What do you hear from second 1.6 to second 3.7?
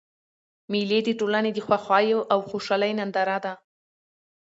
خوښیو او خوشحالۍ ننداره ده.